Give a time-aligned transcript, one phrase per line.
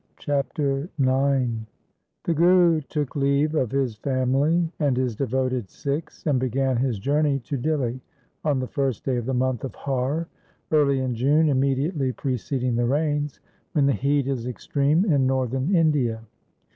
[0.17, 1.67] Chapter IX
[2.23, 7.37] The Guru took leave of his family and his devoted Sikhs, and began his journey
[7.41, 7.99] to Dihli
[8.43, 10.27] on the first day of the month of Har—
[10.71, 13.39] early in June immediately preceding the rains—
[13.73, 16.21] when the heat is extreme in northern India.